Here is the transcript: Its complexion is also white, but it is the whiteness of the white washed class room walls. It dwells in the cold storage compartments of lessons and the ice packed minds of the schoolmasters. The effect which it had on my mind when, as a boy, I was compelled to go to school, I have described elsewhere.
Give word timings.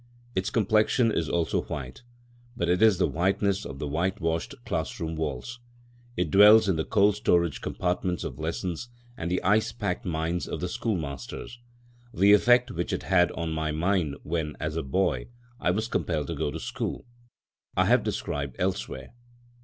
Its 0.33 0.49
complexion 0.49 1.11
is 1.11 1.29
also 1.29 1.61
white, 1.61 2.01
but 2.57 2.67
it 2.67 2.81
is 2.81 2.97
the 2.97 3.05
whiteness 3.05 3.65
of 3.65 3.77
the 3.77 3.87
white 3.87 4.19
washed 4.19 4.55
class 4.65 4.99
room 4.99 5.15
walls. 5.15 5.59
It 6.17 6.31
dwells 6.31 6.67
in 6.67 6.75
the 6.75 6.83
cold 6.83 7.17
storage 7.17 7.61
compartments 7.61 8.23
of 8.23 8.39
lessons 8.39 8.89
and 9.15 9.29
the 9.29 9.43
ice 9.43 9.71
packed 9.71 10.03
minds 10.03 10.47
of 10.47 10.59
the 10.59 10.67
schoolmasters. 10.69 11.59
The 12.11 12.33
effect 12.33 12.71
which 12.71 12.91
it 12.93 13.03
had 13.03 13.31
on 13.33 13.51
my 13.53 13.71
mind 13.71 14.15
when, 14.23 14.57
as 14.59 14.75
a 14.75 14.81
boy, 14.81 15.27
I 15.59 15.69
was 15.69 15.87
compelled 15.87 16.25
to 16.25 16.33
go 16.35 16.49
to 16.49 16.59
school, 16.59 17.05
I 17.77 17.85
have 17.85 18.01
described 18.03 18.55
elsewhere. 18.57 19.13